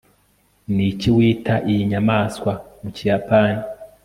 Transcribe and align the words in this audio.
niki 0.75 1.09
wita 1.17 1.53
iyi 1.71 1.81
nyamaswa 1.91 2.51
mu 2.81 2.89
kiyapani 2.95 3.61